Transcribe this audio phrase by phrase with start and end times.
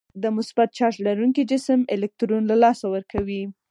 [0.21, 3.43] د مثبت چارج لرونکی جسم الکترون له لاسه ورکوي.